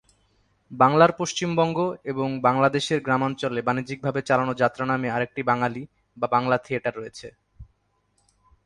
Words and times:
বাংলার 0.71 1.11
পশ্চিমবঙ্গ 1.17 1.77
এবং 2.03 2.27
বাংলাদেশের 2.39 2.99
গ্রামাঞ্চলে 3.01 3.61
বাণিজ্যিকভাবে 3.61 4.19
চালানো 4.21 4.53
যাত্রা 4.53 4.85
নামে 4.85 5.07
আরেকটি 5.11 5.41
বাঙালি 5.43 5.81
বা 6.17 6.27
বাংলা 6.27 6.57
থিয়েটার 6.57 6.97
রয়েছে। 6.97 7.27